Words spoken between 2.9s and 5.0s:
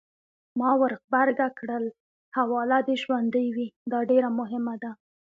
ژوندۍ وي! دا ډېره مهمه ده.